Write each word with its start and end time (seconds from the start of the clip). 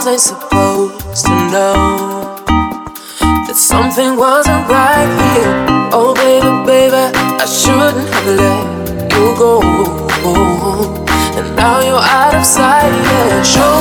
was 0.00 0.06
I 0.06 0.16
supposed 0.16 1.26
to 1.26 1.34
know 1.52 2.44
that 3.46 3.54
something 3.54 4.16
wasn't 4.16 4.66
right 4.66 5.10
here? 5.20 5.52
Oh, 5.92 6.14
baby, 6.14 6.48
baby, 6.64 7.04
I 7.36 7.44
shouldn't 7.44 8.08
have 8.08 8.26
let 8.40 9.12
you 9.12 9.26
go. 9.36 9.60
And 11.36 11.54
now 11.54 11.80
you're 11.80 12.00
out 12.00 12.34
of 12.34 12.46
sight, 12.46 12.92
yeah. 12.92 13.42
Show 13.42 13.79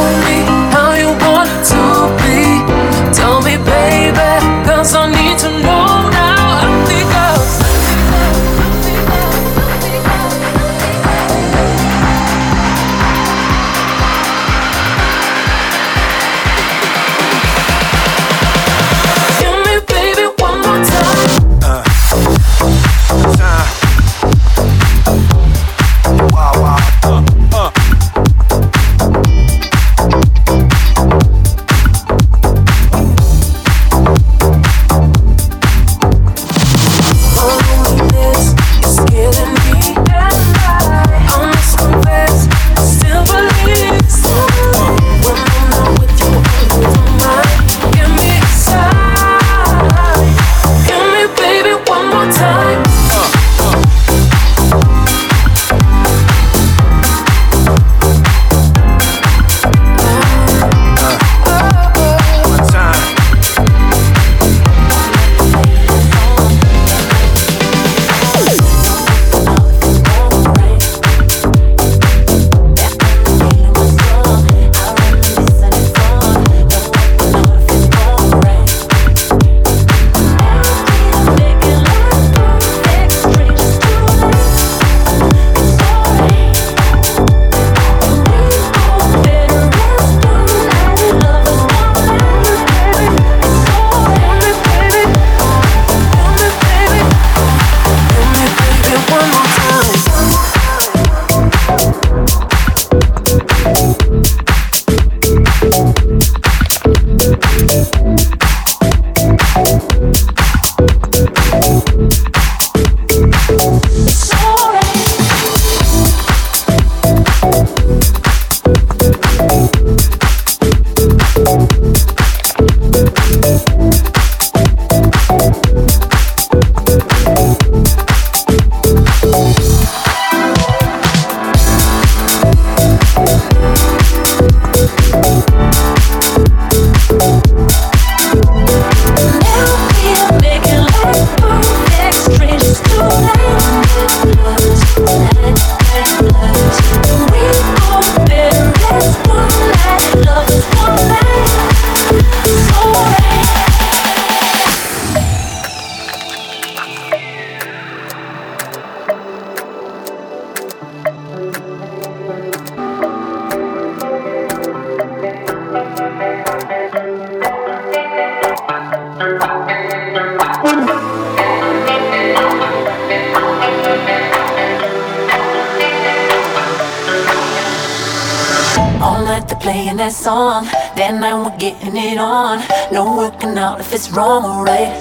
playing 179.70 179.98
that 179.98 180.14
song. 180.14 180.66
That 180.98 181.14
night 181.22 181.38
we're 181.44 181.58
getting 181.58 181.96
it 181.96 182.18
on. 182.18 182.58
No 182.92 183.18
working 183.18 183.56
out 183.56 183.80
if 183.80 183.94
it's 183.94 184.10
wrong 184.10 184.44
or 184.44 184.66
right. 184.66 185.00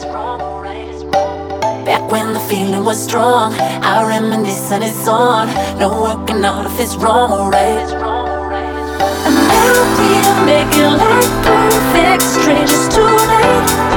Back 1.87 2.12
when 2.12 2.35
the 2.35 2.41
feeling 2.51 2.85
was 2.85 3.03
strong, 3.03 3.55
I 3.55 4.07
reminisce 4.07 4.71
and 4.71 4.85
it's 4.85 5.09
on. 5.09 5.47
No 5.79 5.89
working 6.03 6.45
out 6.45 6.66
if 6.66 6.79
it's 6.81 6.97
wrong 6.97 7.33
or 7.33 7.51
right. 7.51 7.89
A 9.29 9.31
melody 9.49 10.14
to 10.27 10.35
make 10.45 10.75
it 10.85 10.93
like 11.01 11.31
perfect 11.49 12.23
strangers 12.23 12.89
tonight. 12.95 13.88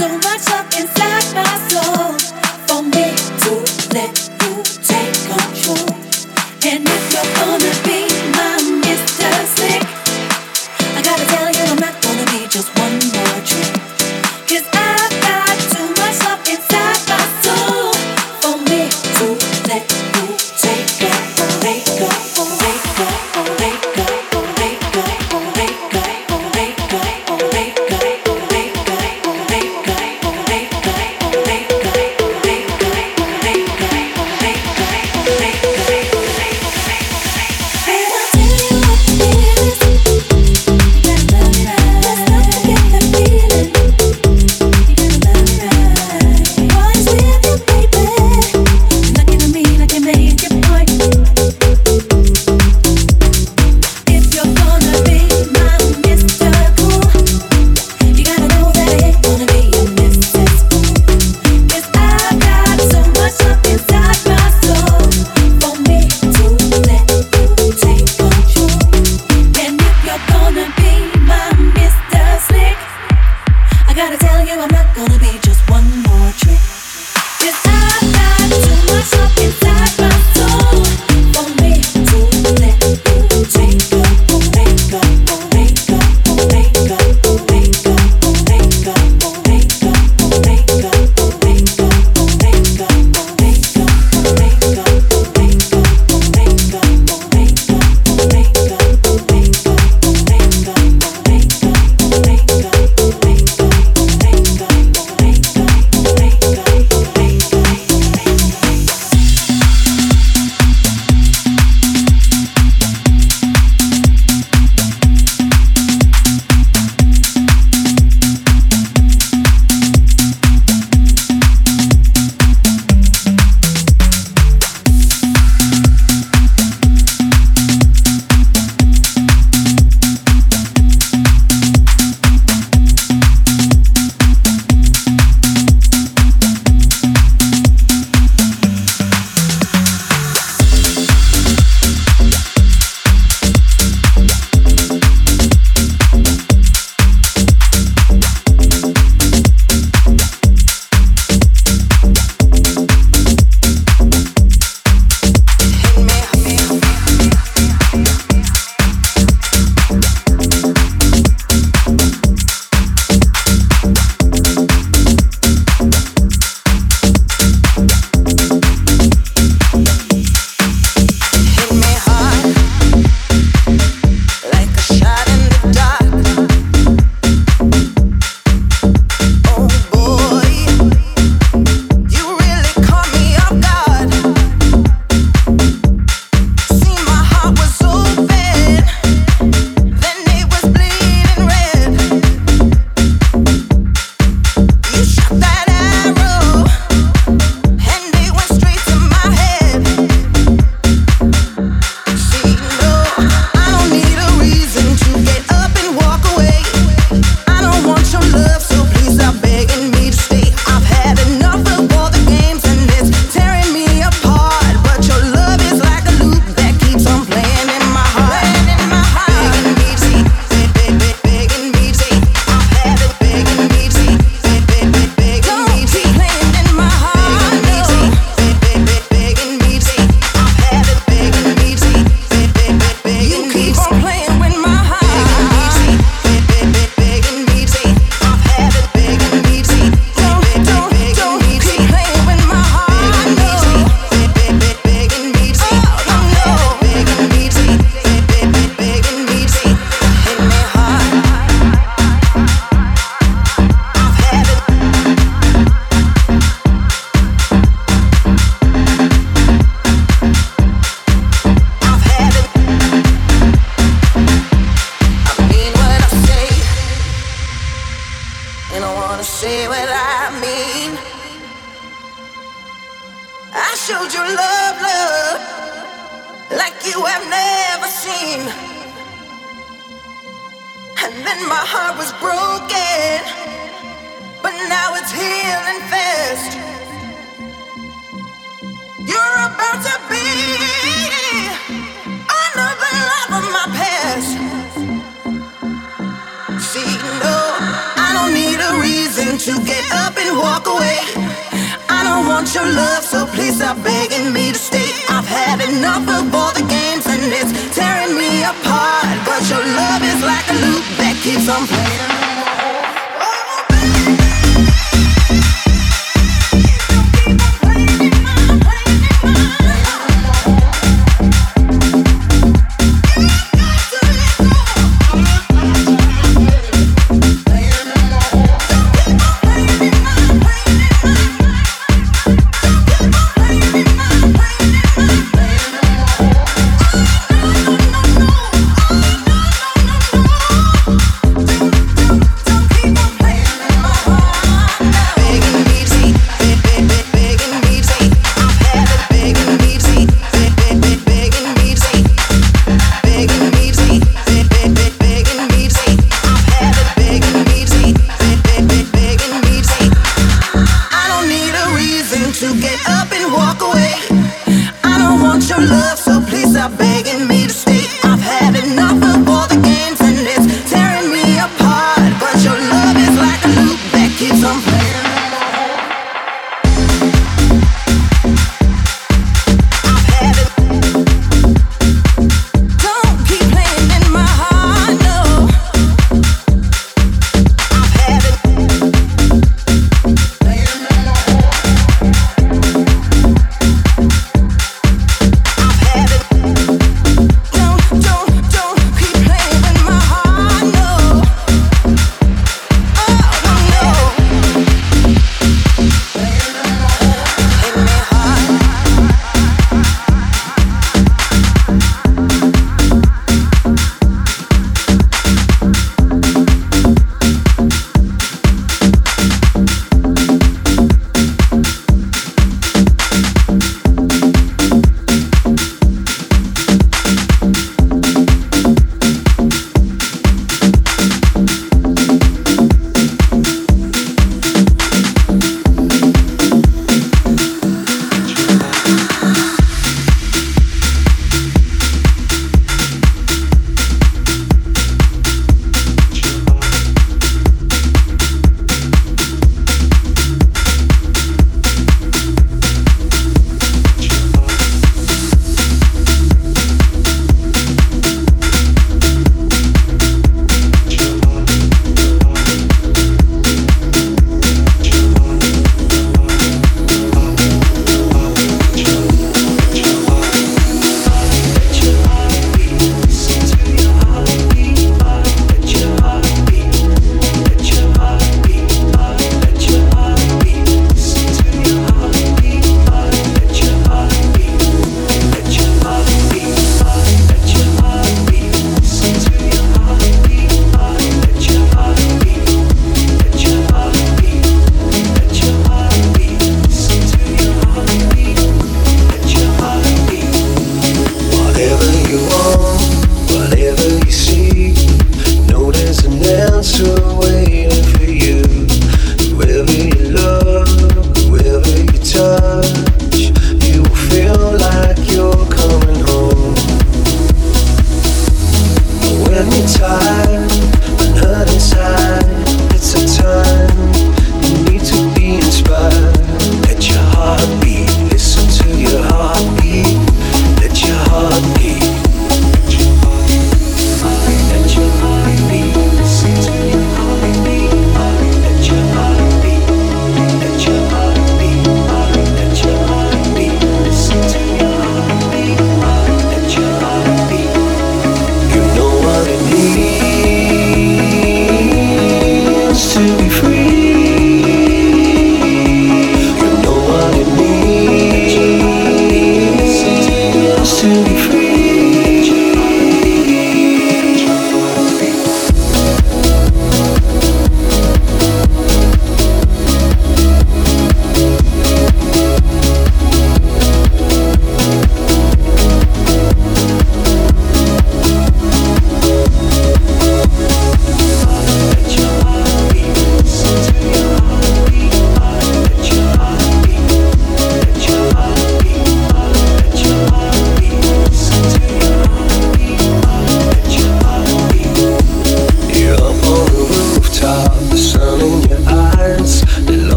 so 0.00 0.08
much 0.08 0.48
love 0.48 0.66
inside. 0.80 0.99